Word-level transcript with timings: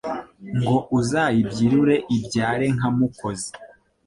Ngo 0.59 0.75
uzayibyirure 0.97 1.95
ibyare 2.15 2.65
nka 2.75 2.89
Mukozi. 2.97 3.51